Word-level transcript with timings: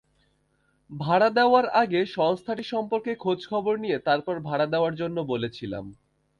ভাড়া 0.89 1.29
দেওয়ার 1.29 1.65
আগে 1.81 2.05
সংস্থাটি 2.17 2.63
সম্পর্কে 2.63 3.11
খোঁজখবর 3.15 3.75
নিয়ে 3.79 3.97
তারপর 3.99 4.35
ভাড়া 4.39 4.65
দেওয়ার 4.65 4.93
জন্য 4.95 5.17
বলেছিলাম। 5.23 5.85